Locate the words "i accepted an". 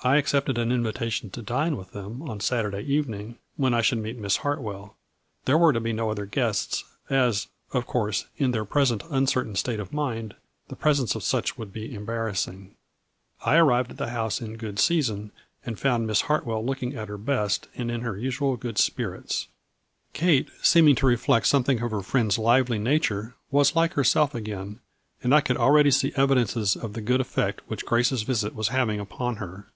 0.00-0.70